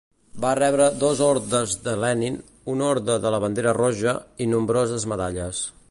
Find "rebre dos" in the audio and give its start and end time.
0.59-1.19